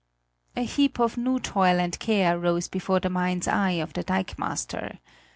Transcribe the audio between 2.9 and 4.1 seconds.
the mind's eye of the